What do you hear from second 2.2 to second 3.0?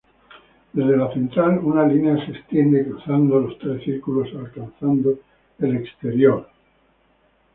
se extiende